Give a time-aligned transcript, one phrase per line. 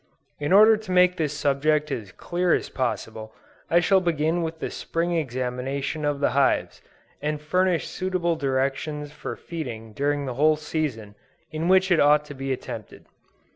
[0.39, 3.35] In order to make this subject as clear as possible,
[3.69, 6.81] I shall begin with the Spring examination of the hives,
[7.21, 11.13] and furnish suitable directions for feeding during the whole season
[11.51, 13.05] in which it ought to be attempted.